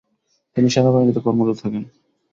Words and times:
তিনি 0.57 0.67
সেনাবাহিনীতে 0.69 1.21
কর্মরত 1.25 1.55
থাকেন। 1.61 1.83